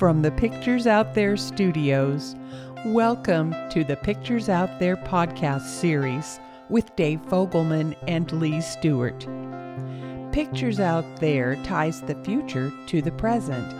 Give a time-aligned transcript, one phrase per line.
[0.00, 2.34] From the Pictures Out There studios,
[2.86, 6.40] welcome to the Pictures Out There podcast series
[6.70, 9.26] with Dave Fogelman and Lee Stewart.
[10.32, 13.70] Pictures Out There ties the future to the present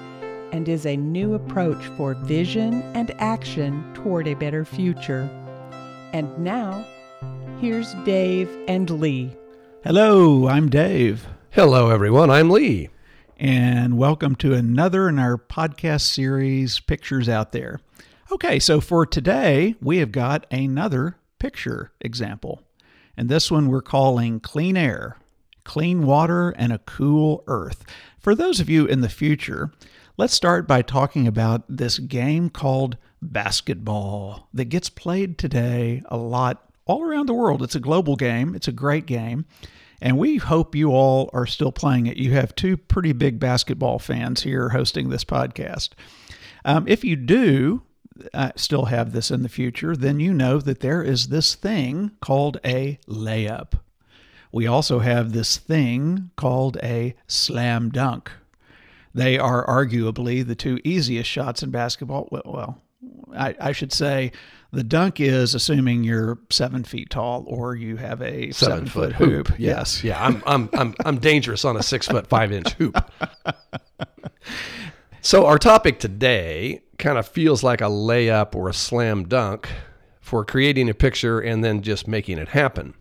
[0.52, 5.22] and is a new approach for vision and action toward a better future.
[6.12, 6.84] And now,
[7.62, 9.34] here's Dave and Lee.
[9.84, 11.26] Hello, I'm Dave.
[11.52, 12.28] Hello, everyone.
[12.28, 12.90] I'm Lee
[13.40, 17.80] and welcome to another in our podcast series, Pictures Out There.
[18.30, 22.60] Okay, so for today, we have got another picture example,
[23.16, 25.16] and this one we're calling Clean Air,
[25.64, 27.82] Clean Water, and a Cool Earth.
[28.18, 29.72] For those of you in the future,
[30.18, 36.70] let's start by talking about this game called basketball that gets played today a lot
[36.84, 37.62] all around the world.
[37.62, 39.46] It's a global game, it's a great game.
[40.00, 42.16] And we hope you all are still playing it.
[42.16, 45.90] You have two pretty big basketball fans here hosting this podcast.
[46.64, 47.82] Um, if you do
[48.32, 52.12] uh, still have this in the future, then you know that there is this thing
[52.20, 53.74] called a layup.
[54.52, 58.32] We also have this thing called a slam dunk.
[59.14, 62.28] They are arguably the two easiest shots in basketball.
[62.30, 62.82] Well, well
[63.34, 64.32] I, I should say
[64.72, 69.14] the dunk is assuming you're seven feet tall or you have a seven, seven foot,
[69.14, 69.48] foot, hoop.
[69.48, 69.58] hoop.
[69.58, 70.04] Yes.
[70.04, 70.22] Yeah.
[70.24, 72.96] I'm, I'm, I'm, I'm dangerous on a six foot five inch hoop.
[75.20, 79.68] so our topic today kind of feels like a layup or a slam dunk
[80.20, 82.94] for creating a picture and then just making it happen.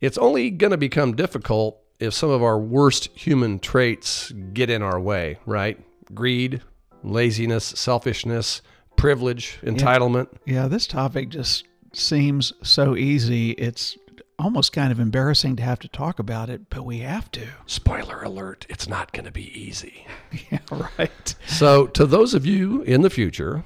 [0.00, 4.82] It's only going to become difficult if some of our worst human traits get in
[4.82, 5.78] our way, right?
[6.14, 6.62] Greed,
[7.02, 8.62] laziness, selfishness,
[9.00, 10.28] privilege, entitlement.
[10.44, 13.52] Yeah, yeah, this topic just seems so easy.
[13.52, 13.96] It's
[14.38, 17.46] almost kind of embarrassing to have to talk about it, but we have to.
[17.66, 20.06] Spoiler alert, it's not going to be easy.
[20.50, 20.58] yeah,
[20.98, 21.34] right.
[21.46, 23.64] So, to those of you in the future,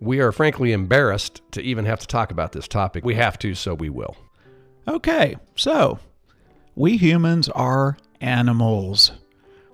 [0.00, 3.04] we are frankly embarrassed to even have to talk about this topic.
[3.04, 4.16] We have to, so we will.
[4.86, 5.98] Okay, so
[6.74, 9.12] we humans are animals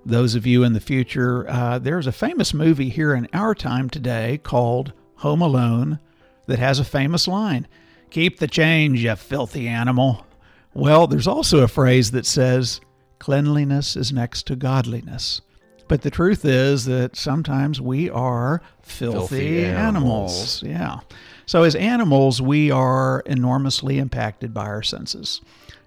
[0.05, 3.91] those of you in the future, uh, there's a famous movie here in our time
[3.91, 5.99] today called Home Alone
[6.47, 7.67] that has a famous line
[8.11, 10.27] Keep the change, you filthy animal.
[10.75, 12.81] Well, there's also a phrase that says,
[13.21, 15.41] Cleanliness is next to godliness.
[15.87, 20.63] But the truth is that sometimes we are filthy, filthy animals.
[20.63, 20.63] animals.
[20.63, 21.01] Yeah.
[21.47, 25.41] So, as animals, we are enormously impacted by our senses.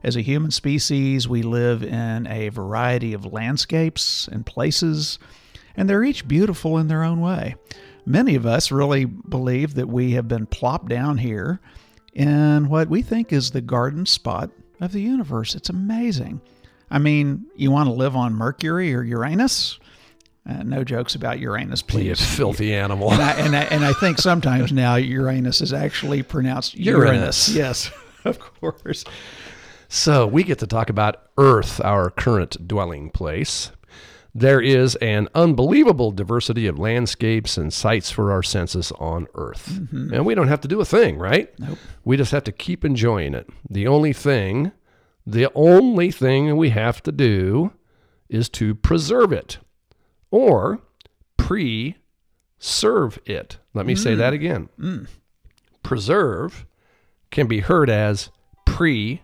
[0.04, 5.18] As a human species, we live in a variety of landscapes and places,
[5.78, 7.56] and they're each beautiful in their own way.
[8.06, 11.62] Many of us really believe that we have been plopped down here
[12.14, 14.50] in what we think is the garden spot
[14.82, 15.56] of the universe.
[15.56, 16.42] It's amazing.
[16.92, 19.80] I mean, you want to live on Mercury or Uranus?
[20.48, 22.06] Uh, no jokes about Uranus, please.
[22.06, 23.14] You filthy animal.
[23.14, 27.48] and, I, and, I, and I think sometimes now Uranus is actually pronounced Uranus.
[27.48, 27.50] Uranus.
[27.50, 27.92] Yes,
[28.26, 29.06] of course.
[29.94, 33.72] So we get to talk about Earth, our current dwelling place.
[34.34, 39.70] There is an unbelievable diversity of landscapes and sights for our senses on Earth.
[39.72, 40.16] Mm-hmm.
[40.16, 41.48] And we don't have to do a thing, right?
[41.60, 41.78] Nope.
[42.04, 43.48] We just have to keep enjoying it.
[43.70, 44.72] The only thing,
[45.28, 47.72] the only thing we have to do
[48.30, 49.60] is to preserve it
[50.32, 50.80] or
[51.38, 51.98] pre
[52.58, 53.60] serve it.
[53.76, 54.00] Let me mm.
[54.00, 54.70] say that again.
[54.80, 55.08] Mm.
[55.84, 56.66] Preserve
[57.30, 58.32] can be heard as
[58.66, 59.22] pre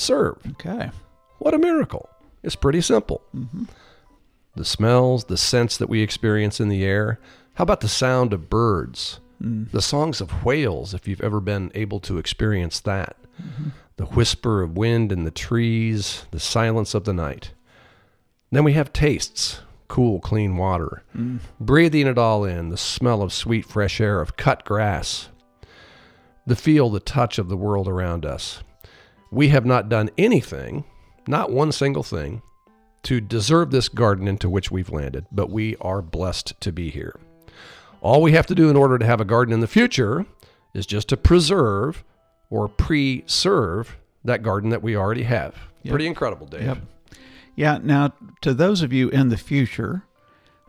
[0.00, 0.38] serve.
[0.52, 0.90] Okay.
[1.38, 2.08] What a miracle.
[2.42, 3.22] It's pretty simple.
[3.34, 3.64] Mm-hmm.
[4.56, 7.20] The smells, the scents that we experience in the air.
[7.54, 9.20] How about the sound of birds?
[9.42, 9.70] Mm.
[9.70, 13.16] The songs of whales, if you've ever been able to experience that.
[13.40, 13.68] Mm-hmm.
[13.96, 17.52] The whisper of wind in the trees, the silence of the night.
[18.50, 21.02] Then we have tastes cool, clean water.
[21.16, 21.40] Mm.
[21.58, 25.28] Breathing it all in, the smell of sweet, fresh air, of cut grass,
[26.46, 28.62] the feel, the touch of the world around us.
[29.30, 30.84] We have not done anything,
[31.26, 32.42] not one single thing,
[33.04, 37.18] to deserve this garden into which we've landed, but we are blessed to be here.
[38.00, 40.26] All we have to do in order to have a garden in the future
[40.74, 42.02] is just to preserve
[42.50, 45.54] or preserve that garden that we already have.
[45.82, 45.92] Yep.
[45.92, 46.62] Pretty incredible, Dave.
[46.62, 46.78] Yep.
[47.54, 50.02] Yeah, now to those of you in the future,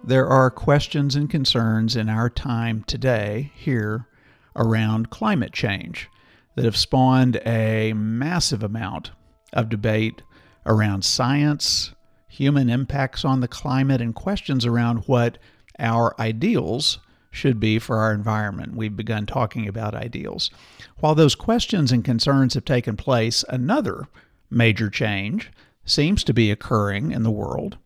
[0.03, 4.07] there are questions and concerns in our time today here
[4.55, 6.09] around climate change
[6.55, 9.11] that have spawned a massive amount
[9.53, 10.21] of debate
[10.65, 11.93] around science,
[12.27, 15.37] human impacts on the climate, and questions around what
[15.79, 16.99] our ideals
[17.31, 18.75] should be for our environment.
[18.75, 20.51] We've begun talking about ideals.
[20.99, 24.07] While those questions and concerns have taken place, another
[24.49, 25.51] major change
[25.85, 27.77] seems to be occurring in the world,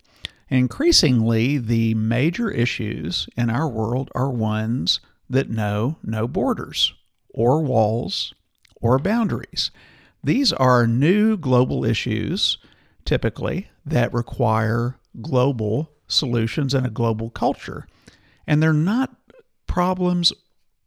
[0.49, 6.93] Increasingly, the major issues in our world are ones that know no borders,
[7.29, 8.33] or walls,
[8.81, 9.71] or boundaries.
[10.23, 12.57] These are new global issues,
[13.05, 17.87] typically, that require global solutions and a global culture.
[18.47, 19.15] And they're not
[19.67, 20.33] problems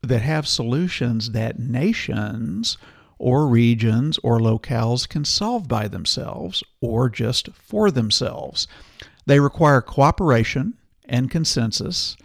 [0.03, 2.79] that have solutions that nations
[3.19, 8.69] or regions or locales can solve by themselves or just for themselves.
[9.27, 10.75] They require cooperation
[11.05, 12.17] and consensus,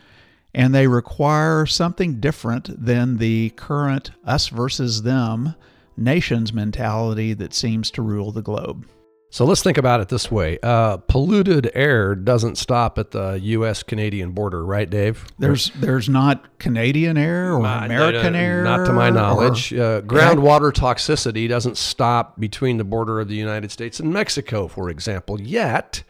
[0.54, 5.56] and they require something different than the current us versus them
[5.98, 8.88] nations mentality that seems to rule the globe.
[9.30, 14.36] So let's think about it this way: uh, polluted air doesn't stop at the U.S.-Canadian
[14.36, 15.26] border, right, Dave?
[15.40, 19.74] There's there's not Canadian air or Uh, American uh, air, Not to my or- knowledge.
[19.74, 24.92] Uh, groundwater toxicity doesn't stop between the border of the United States and Mexico, for
[24.92, 25.42] example.
[25.42, 26.04] Yet,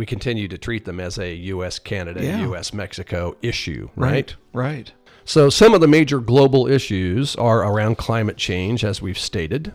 [0.00, 1.78] we continue to treat them as a U.S.
[1.78, 2.40] Canada, Yeah.
[2.46, 2.72] U.S.
[2.72, 4.34] Mexico issue, right?
[4.54, 4.90] right.
[5.26, 9.74] So, some of the major global issues are around climate change, as we've stated,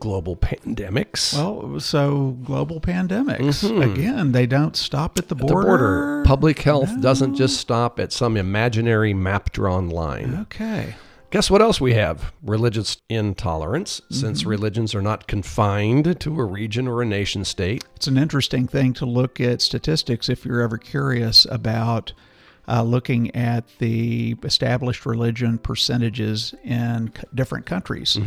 [0.00, 1.34] global pandemics.
[1.34, 3.62] Well, so global pandemics
[3.92, 5.46] again, they don't stop at the Mm-hmm.
[5.46, 5.66] the border.
[5.68, 6.22] border.
[6.24, 10.38] Public health doesn't just stop at some imaginary map drawn line.
[10.44, 10.94] Okay.
[11.32, 12.30] Guess what else we have?
[12.42, 14.14] Religious intolerance, Mm-hmm.
[14.14, 17.82] since religions are not confined to a region or a nation state.
[17.96, 22.12] It's an interesting thing to look at statistics if you're ever curious about
[22.68, 28.18] uh, looking at the established religion percentages in c- different countries.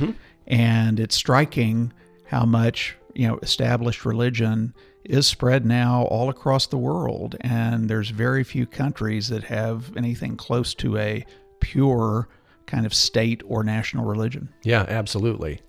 [0.47, 1.93] And it's striking
[2.25, 4.73] how much, you know, established religion
[5.03, 7.35] is spread now all across the world.
[7.41, 11.23] And there's very few countries that have anything close to a
[11.59, 12.27] pure
[12.65, 14.49] kind of state or national religion.
[14.63, 15.61] Yeah, absolutely.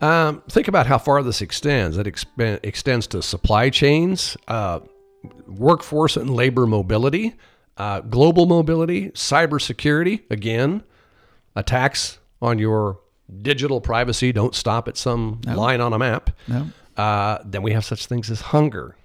[0.00, 1.96] Um, think about how far this extends.
[1.98, 4.80] It exp- extends to supply chains, uh,
[5.46, 7.34] workforce and labor mobility,
[7.76, 10.22] uh, global mobility, cybersecurity.
[10.30, 10.82] Again,
[11.56, 13.00] attacks on your
[13.42, 16.30] digital privacy don't stop at some line on a map.
[16.46, 16.68] No?
[16.96, 18.96] Uh, then we have such things as hunger,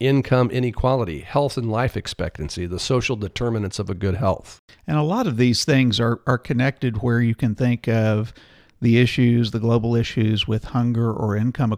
[0.00, 4.60] income inequality, health and life expectancy, the social determinants of a good health.
[4.86, 8.32] And a lot of these things are, are connected where you can think of
[8.80, 11.76] the issues, the global issues with hunger or income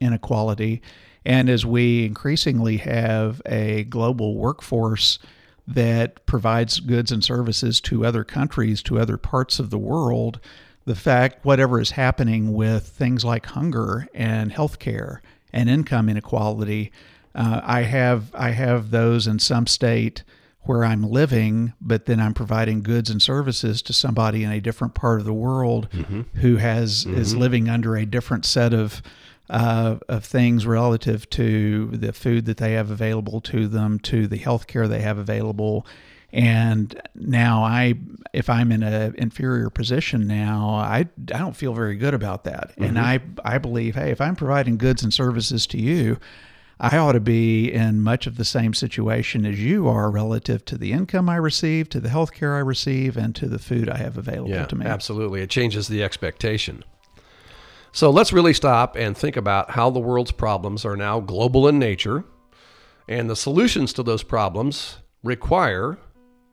[0.00, 0.82] inequality.
[1.24, 5.18] And as we increasingly have a global workforce
[5.66, 10.40] that provides goods and services to other countries, to other parts of the world,
[10.84, 15.20] the fact whatever is happening with things like hunger and healthcare
[15.52, 16.90] and income inequality,
[17.34, 20.22] uh, I have I have those in some state
[20.64, 24.94] where I'm living, but then I'm providing goods and services to somebody in a different
[24.94, 25.88] part of the world
[26.34, 29.02] who has is living under a different set of
[29.50, 34.36] uh, of things relative to the food that they have available to them, to the
[34.38, 35.84] health care they have available.
[36.34, 37.94] And now I,
[38.32, 42.72] if I'm in an inferior position now, I, I don't feel very good about that.
[42.78, 46.18] And I, I believe, hey, if I'm providing goods and services to you,
[46.84, 50.76] I ought to be in much of the same situation as you are relative to
[50.76, 53.98] the income I receive, to the health care I receive, and to the food I
[53.98, 54.84] have available Yeah, to me.
[54.86, 55.42] absolutely.
[55.42, 56.82] It changes the expectation.
[57.92, 61.78] So let's really stop and think about how the world's problems are now global in
[61.78, 62.24] nature,
[63.08, 65.98] and the solutions to those problems require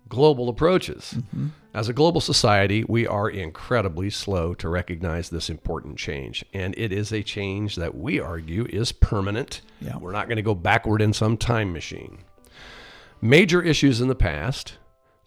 [0.10, 1.16] global approaches.
[1.18, 1.48] Mm-hmm.
[1.74, 6.92] As a global society, we are incredibly slow to recognize this important change, and it
[6.92, 9.62] is a change that we argue is permanent.
[9.80, 9.98] Yeah.
[9.98, 12.20] We're not going to go backward in some time machine.
[13.22, 14.78] Major issues in the past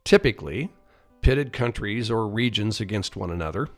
[0.04, 0.70] typically
[1.20, 3.68] pitted countries or regions against one another.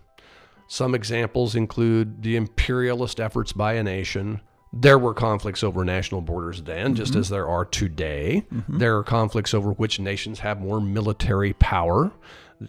[0.66, 4.40] Some examples include the imperialist efforts by a nation.
[4.76, 7.20] There were conflicts over national borders then, just mm-hmm.
[7.20, 8.44] as there are today.
[8.52, 8.78] Mm-hmm.
[8.78, 12.10] There are conflicts over which nations have more military power.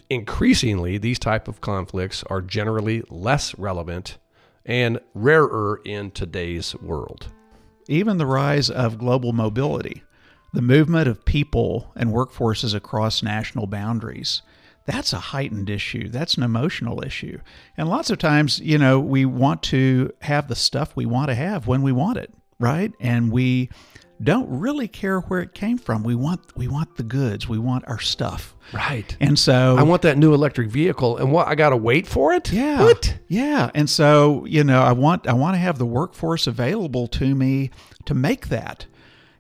[0.09, 4.17] Increasingly, these type of conflicts are generally less relevant
[4.65, 7.27] and rarer in today's world.
[7.87, 10.03] even the rise of global mobility,
[10.53, 14.41] the movement of people and workforces across national boundaries.
[14.85, 16.09] That's a heightened issue.
[16.09, 17.39] That's an emotional issue.
[17.75, 21.35] And lots of times, you know, we want to have the stuff we want to
[21.35, 22.93] have when we want it, right?
[22.99, 23.69] And we
[24.21, 26.03] don't really care where it came from.
[26.03, 27.49] We want we want the goods.
[27.49, 28.55] We want our stuff.
[28.73, 29.15] Right.
[29.19, 32.33] And so I want that new electric vehicle, and what I got to wait for
[32.33, 32.51] it?
[32.51, 32.81] yeah.
[32.81, 33.17] What?
[33.27, 33.71] Yeah.
[33.75, 37.71] And so, you know, I want I want to have the workforce available to me
[38.05, 38.85] to make that.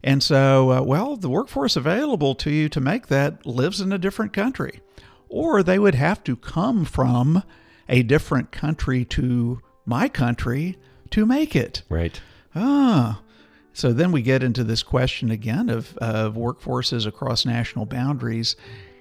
[0.03, 3.97] And so, uh, well, the workforce available to you to make that lives in a
[3.97, 4.81] different country.
[5.29, 7.43] Or they would have to come from
[7.89, 10.77] a different country to my country
[11.11, 11.83] to make it.
[11.89, 12.19] Right.
[12.55, 13.21] Ah.
[13.73, 18.55] So then we get into this question again of, of workforces across national boundaries.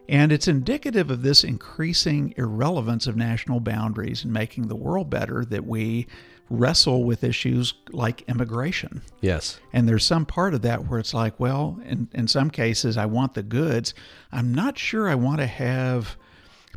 [0.08, 5.44] And it's indicative of this increasing irrelevance of national boundaries and making the world better
[5.44, 6.06] that we
[6.50, 9.02] wrestle with issues like immigration.
[9.20, 9.58] Yes.
[9.72, 13.06] And there's some part of that where it's like, well, in, in some cases, I
[13.06, 13.94] want the goods.
[14.30, 16.16] I'm not sure I want to have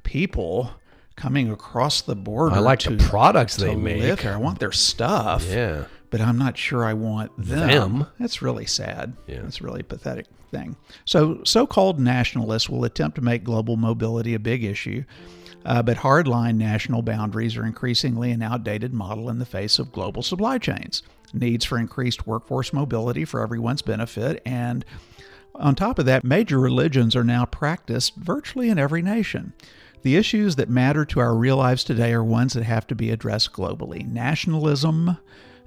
[0.04, 0.72] people
[1.16, 2.56] coming across the border.
[2.56, 4.26] I like to, the products they live make.
[4.26, 5.46] I want their stuff.
[5.48, 5.86] Yeah.
[6.10, 7.68] But I'm not sure I want them.
[7.68, 8.08] Them?
[8.18, 9.14] That's really sad.
[9.28, 9.42] Yeah.
[9.42, 10.78] That's really pathetic thing.
[11.04, 15.04] So, so-called nationalists will attempt to make global mobility a big issue.
[15.68, 20.24] Uh, but hardline national boundaries are increasingly an outdated model in the face of global
[20.24, 24.86] supply chains, needs for increased workforce mobility for everyone's benefit, and
[25.56, 29.54] on top of that, major religions are now practiced virtually in every nation.
[30.04, 33.10] The issues that matter to our real lives today are ones that have to be
[33.10, 34.08] addressed globally.
[34.08, 35.18] Nationalism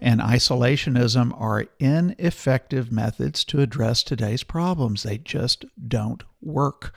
[0.01, 5.03] and isolationism are ineffective methods to address today's problems.
[5.03, 6.95] They just don't work.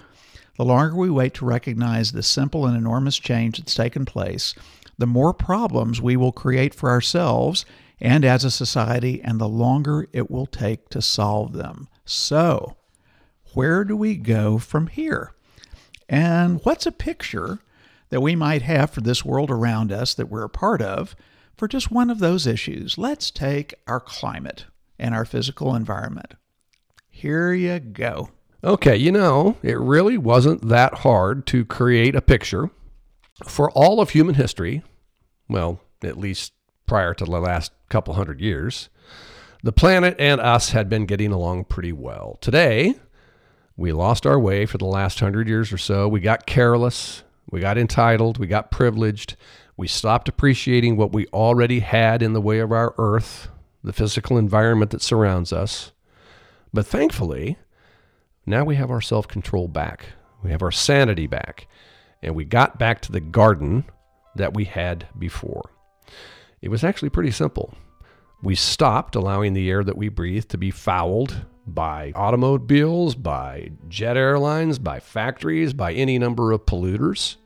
[0.57, 4.53] The longer we wait to recognize the simple and enormous change that's taken place,
[4.97, 7.65] the more problems we will create for ourselves
[7.99, 11.87] and as a society, and the longer it will take to solve them.
[12.05, 12.75] So,
[13.53, 15.31] where do we go from here?
[16.09, 17.59] And what's a picture
[18.09, 21.15] that we might have for this world around us that we're a part of
[21.55, 22.97] for just one of those issues?
[22.97, 24.65] Let's take our climate
[24.99, 26.33] and our physical environment.
[27.09, 28.29] Here you go.
[28.63, 32.69] Okay, you know, it really wasn't that hard to create a picture
[33.45, 34.83] for all of human history.
[35.49, 36.53] Well, at least
[36.85, 38.89] prior to the last couple hundred years.
[39.63, 42.37] The planet and us had been getting along pretty well.
[42.39, 42.95] Today,
[43.75, 46.07] we lost our way for the last hundred years or so.
[46.07, 49.35] We got careless, we got entitled, we got privileged,
[49.75, 53.49] we stopped appreciating what we already had in the way of our earth,
[53.83, 55.91] the physical environment that surrounds us.
[56.73, 57.57] But thankfully,
[58.45, 60.07] now we have our self control back.
[60.43, 61.67] We have our sanity back.
[62.21, 63.85] And we got back to the garden
[64.35, 65.69] that we had before.
[66.61, 67.73] It was actually pretty simple.
[68.41, 74.17] We stopped allowing the air that we breathe to be fouled by automobiles, by jet
[74.17, 77.37] airlines, by factories, by any number of polluters.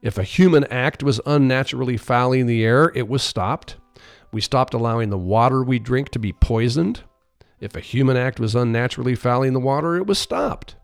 [0.00, 3.76] If a human act was unnaturally fouling the air, it was stopped.
[4.32, 7.02] We stopped allowing the water we drink to be poisoned.
[7.62, 10.74] If a human act was unnaturally fouling the water, it was stopped.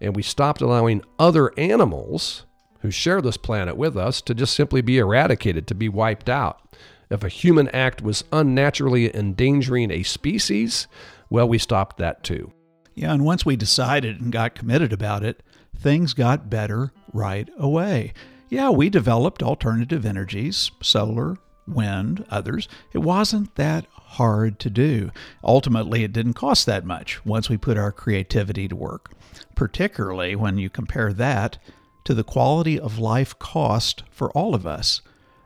[0.00, 2.46] And we stopped allowing other animals
[2.80, 6.76] who share this planet with us to just simply be eradicated, to be wiped out.
[7.10, 10.88] If a human act was unnaturally endangering a species,
[11.28, 12.54] well, we stopped that too.
[12.94, 15.42] Yeah, and once we decided and got committed about it,
[15.78, 18.14] things got better right away.
[18.48, 22.68] Yeah, we developed alternative energies, solar, wind, others.
[22.92, 25.10] It wasn't that hard to do.
[25.42, 29.12] Ultimately, it didn't cost that much once we put our creativity to work,
[29.54, 31.58] particularly when you compare that
[32.04, 35.00] to the quality of life cost for all of us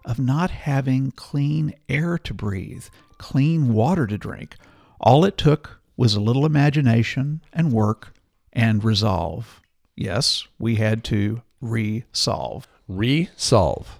[0.04, 2.86] of not having clean air to breathe,
[3.18, 4.56] clean water to drink.
[5.00, 8.14] All it took was a little imagination and work
[8.52, 9.60] and resolve.
[9.96, 12.66] Yes, we had to resolve.
[12.88, 13.97] Resolve.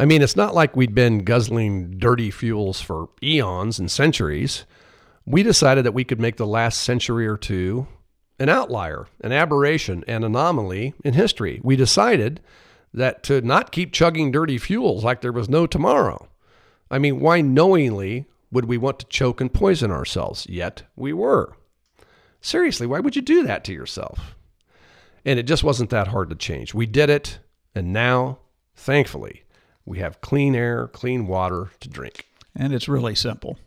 [0.00, 4.64] I mean, it's not like we'd been guzzling dirty fuels for eons and centuries.
[5.26, 7.86] We decided that we could make the last century or two
[8.38, 11.60] an outlier, an aberration, an anomaly in history.
[11.62, 12.40] We decided
[12.94, 16.28] that to not keep chugging dirty fuels like there was no tomorrow.
[16.90, 20.46] I mean, why knowingly would we want to choke and poison ourselves?
[20.48, 21.58] Yet we were.
[22.40, 24.34] Seriously, why would you do that to yourself?
[25.26, 26.72] And it just wasn't that hard to change.
[26.72, 27.38] We did it,
[27.74, 28.38] and now,
[28.74, 29.44] thankfully,
[29.90, 32.28] we have clean air, clean water to drink.
[32.54, 33.58] And it's really simple.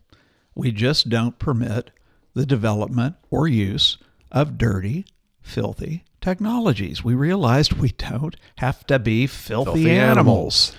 [0.55, 1.91] We just don't permit
[2.33, 3.97] the development or use
[4.31, 5.05] of dirty,
[5.41, 7.03] filthy technologies.
[7.03, 10.17] We realized we don't have to be filthy, Filthy animals.
[10.17, 10.75] animals.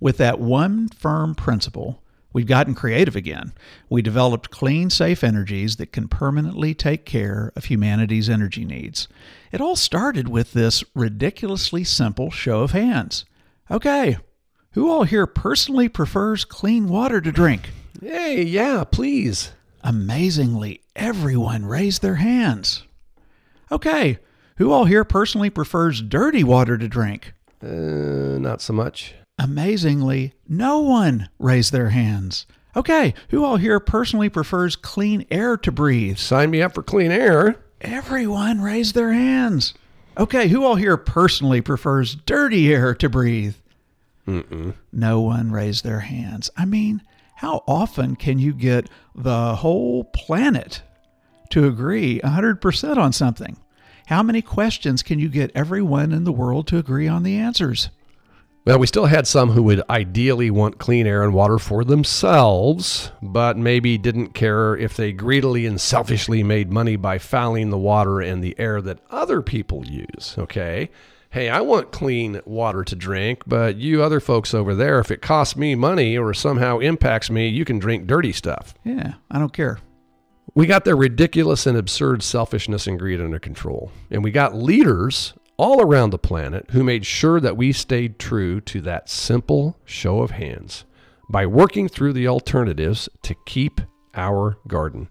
[0.00, 2.02] With that one firm principle,
[2.32, 3.52] we've gotten creative again.
[3.90, 9.06] We developed clean, safe energies that can permanently take care of humanity's energy needs.
[9.52, 13.26] It all started with this ridiculously simple show of hands.
[13.70, 14.16] Okay,
[14.72, 17.70] who all here personally prefers clean water to drink?
[18.00, 19.52] Hey, yeah, please.
[19.82, 22.84] Amazingly, everyone raised their hands.
[23.70, 24.18] Okay,
[24.56, 27.32] who all here personally prefers dirty water to drink?
[27.62, 29.14] Uh, not so much.
[29.38, 32.46] Amazingly, no one raised their hands.
[32.76, 36.18] Okay, who all here personally prefers clean air to breathe?
[36.18, 37.56] Sign me up for clean air.
[37.80, 39.74] Everyone raised their hands.
[40.16, 43.54] Okay, who all here personally prefers dirty air to breathe?
[44.28, 44.74] Mm-mm.
[44.92, 46.50] No one raised their hands.
[46.56, 47.02] I mean,
[47.38, 50.82] How often can you get the whole planet
[51.50, 53.56] to agree 100% on something?
[54.06, 57.90] How many questions can you get everyone in the world to agree on the answers?
[58.64, 63.12] Well, we still had some who would ideally want clean air and water for themselves,
[63.22, 68.20] but maybe didn't care if they greedily and selfishly made money by fouling the water
[68.20, 70.34] and the air that other people use.
[70.36, 70.90] Okay.
[71.30, 75.20] Hey, I want clean water to drink, but you other folks over there, if it
[75.20, 78.72] costs me money or somehow impacts me, you can drink dirty stuff.
[78.82, 79.78] Yeah, I don't care.
[80.54, 83.92] We got their ridiculous and absurd selfishness and greed under control.
[84.10, 88.60] And we got leaders all around the planet who made sure that we stayed true
[88.62, 90.86] to that simple show of hands
[91.28, 93.82] by working through the alternatives to keep
[94.14, 95.08] our garden.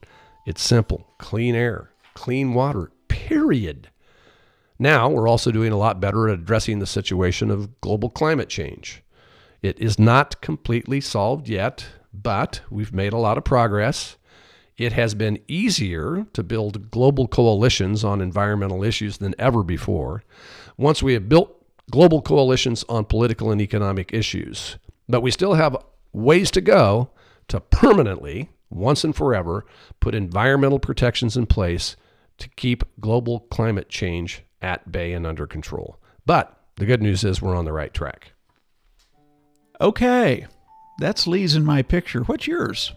[0.48, 3.90] It's simple clean air, clean water, period.
[4.80, 9.02] Now we're also doing a lot better at addressing the situation of global climate change.
[9.62, 14.18] It is not completely solved yet, but we've made a lot of progress.
[14.78, 20.24] It has been easier to build global coalitions on environmental issues than ever before.
[20.78, 21.54] Once we have built
[21.90, 24.78] global coalitions on political and economic issues,
[25.10, 25.76] but we still have
[26.14, 27.10] ways to go
[27.48, 29.66] to permanently, once and forever,
[30.00, 31.96] put environmental protections in place
[32.38, 36.00] to keep global climate change at bay and under control.
[36.26, 38.34] But the good news is we're on the right track.
[39.80, 40.48] Okay,
[41.00, 42.22] that's Lee's in my picture.
[42.24, 42.94] What's yours?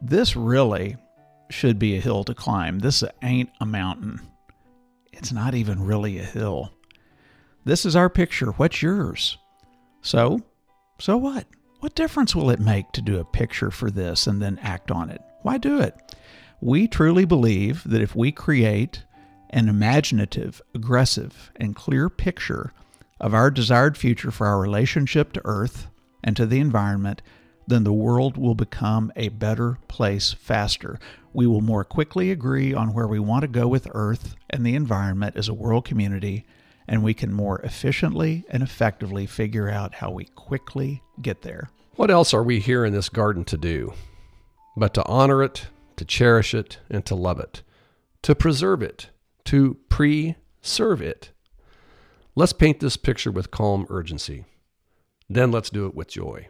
[0.00, 0.96] This really
[1.50, 2.80] should be a hill to climb.
[2.80, 4.20] This ain't a mountain.
[5.12, 6.72] It's not even really a hill.
[7.64, 8.52] This is our picture.
[8.52, 9.38] What's yours?
[10.02, 10.40] So,
[10.98, 11.46] so what?
[11.80, 15.10] What difference will it make to do a picture for this and then act on
[15.10, 15.20] it?
[15.42, 15.94] Why do it?
[16.60, 19.04] We truly believe that if we create
[19.50, 22.72] an imaginative, aggressive, and clear picture
[23.20, 25.88] of our desired future for our relationship to Earth
[26.22, 27.22] and to the environment,
[27.66, 30.98] then the world will become a better place faster.
[31.32, 34.74] We will more quickly agree on where we want to go with Earth and the
[34.74, 36.46] environment as a world community,
[36.86, 41.68] and we can more efficiently and effectively figure out how we quickly get there.
[41.96, 43.92] What else are we here in this garden to do?
[44.76, 47.62] But to honor it, to cherish it, and to love it,
[48.22, 49.10] to preserve it,
[49.48, 51.30] to preserve it.
[52.34, 54.44] Let's paint this picture with calm urgency.
[55.30, 56.48] Then let's do it with joy.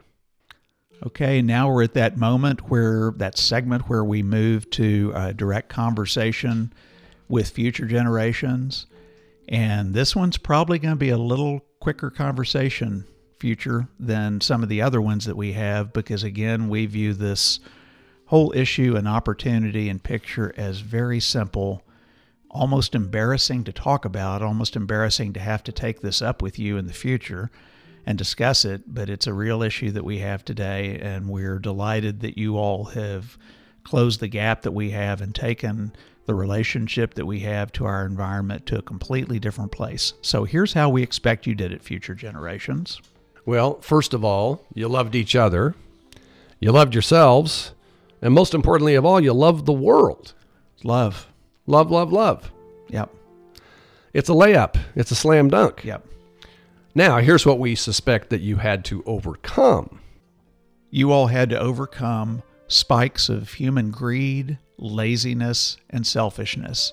[1.05, 5.69] Okay, now we're at that moment where that segment where we move to a direct
[5.69, 6.73] conversation
[7.29, 8.85] with future generations.
[9.47, 13.05] And this one's probably going to be a little quicker conversation
[13.39, 17.61] future than some of the other ones that we have because, again, we view this
[18.25, 21.81] whole issue and opportunity and picture as very simple,
[22.49, 26.77] almost embarrassing to talk about, almost embarrassing to have to take this up with you
[26.77, 27.51] in the future
[28.05, 32.21] and discuss it, but it's a real issue that we have today, and we're delighted
[32.21, 33.37] that you all have
[33.83, 35.93] closed the gap that we have and taken
[36.25, 40.13] the relationship that we have to our environment to a completely different place.
[40.21, 43.01] So here's how we expect you did it, future generations.
[43.45, 45.75] Well, first of all, you loved each other,
[46.59, 47.73] you loved yourselves,
[48.21, 50.33] and most importantly of all, you loved the world.
[50.83, 51.28] Love.
[51.69, 52.51] Love, love, love.
[52.87, 53.13] Yep.
[54.11, 55.85] It's a layup, it's a slam dunk.
[55.85, 56.03] Yep.
[56.95, 59.99] Now, here's what we suspect that you had to overcome.
[60.89, 66.91] You all had to overcome spikes of human greed, laziness, and selfishness.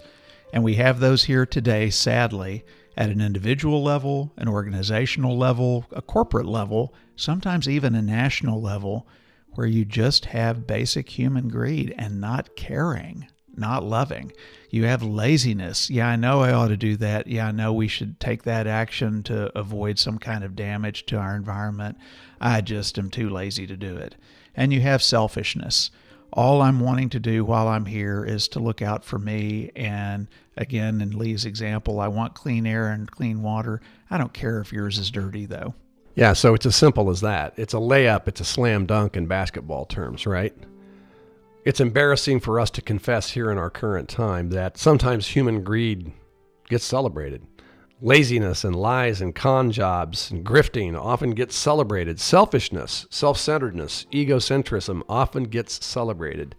[0.53, 2.63] And we have those here today, sadly,
[2.99, 9.09] at an individual level, an organizational level, a corporate level, sometimes even a national level,
[9.55, 13.27] where you just have basic human greed and not caring
[13.59, 14.33] not loving.
[14.71, 15.91] You have laziness.
[15.91, 17.27] Yeah, I know I ought to do that.
[17.27, 21.17] Yeah, I know we should take that action to avoid some kind of damage to
[21.17, 21.97] our environment.
[22.41, 24.17] I just am too lazy to do it.
[24.55, 25.91] And you have selfishness.
[26.33, 29.71] All I'm wanting to do while I'm here is to look out for me.
[29.77, 33.81] And again, in Lee's example, I want clean air and clean water.
[34.11, 35.75] I don't care if yours is dirty, though.
[36.15, 37.53] Yeah, so it's as simple as that.
[37.57, 40.55] It's a layup, it's a slam dunk in basketball terms, right?
[41.67, 46.13] It's embarrassing for us to confess here in our current time that sometimes human greed
[46.69, 47.45] gets celebrated.
[48.01, 52.21] Laziness and lies and con jobs and grifting often gets celebrated.
[52.21, 56.55] Selfishness, self centeredness, egocentrism often gets celebrated.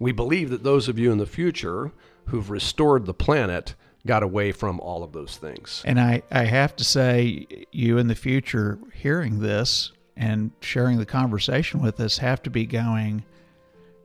[0.00, 1.92] We believe that those of you in the future
[2.26, 3.76] who've restored the planet
[4.08, 5.82] got away from all of those things.
[5.84, 11.06] And I, I have to say, you in the future hearing this and sharing the
[11.06, 13.22] conversation with us have to be going,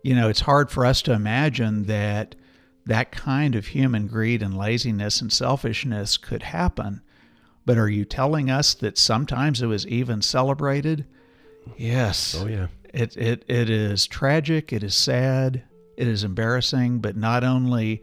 [0.03, 2.35] you know, it's hard for us to imagine that
[2.85, 7.01] that kind of human greed and laziness and selfishness could happen.
[7.65, 11.05] But are you telling us that sometimes it was even celebrated?
[11.75, 12.37] Yes.
[12.39, 12.67] Oh, yeah.
[12.93, 15.63] it, it, it is tragic, it is sad,
[15.97, 18.01] it is embarrassing, but not only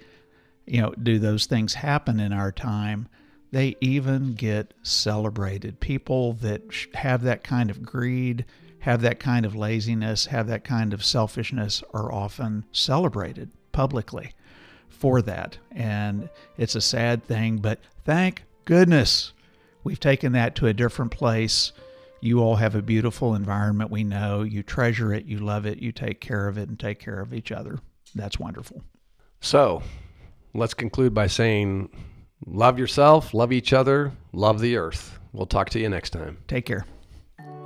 [0.66, 3.09] you know do those things happen in our time,
[3.55, 5.79] they even get celebrated.
[5.79, 6.61] People that
[6.95, 8.45] have that kind of greed,
[8.81, 14.33] have that kind of laziness, have that kind of selfishness are often celebrated publicly
[14.88, 15.57] for that.
[15.71, 19.33] And it's a sad thing, but thank goodness
[19.85, 21.71] we've taken that to a different place.
[22.21, 23.88] You all have a beautiful environment.
[23.88, 26.99] We know you treasure it, you love it, you take care of it, and take
[26.99, 27.79] care of each other.
[28.17, 28.83] That's wonderful.
[29.40, 29.81] So
[30.55, 31.90] let's conclude by saying
[32.47, 35.18] love yourself, love each other, love the earth.
[35.33, 36.38] We'll talk to you next time.
[36.47, 36.85] Take care.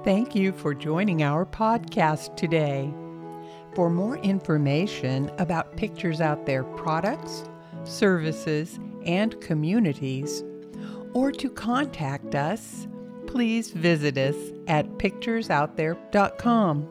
[0.05, 2.93] Thank you for joining our podcast today.
[3.75, 7.45] For more information about Pictures Out There products,
[7.85, 10.43] services, and communities,
[11.13, 12.87] or to contact us,
[13.27, 16.89] please visit us at picturesoutthere.com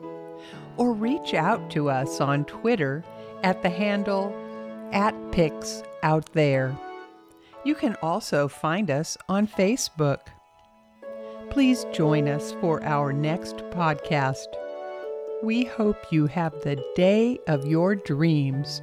[0.76, 3.04] or reach out to us on Twitter
[3.42, 4.32] at the handle
[4.92, 6.78] at Pics Out There.
[7.64, 10.20] You can also find us on Facebook.
[11.50, 14.46] Please join us for our next podcast.
[15.42, 18.82] We hope you have the day of your dreams